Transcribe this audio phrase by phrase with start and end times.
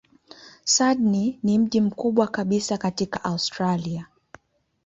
[0.65, 4.07] Sydney ni mji mkubwa kabisa katika Australia.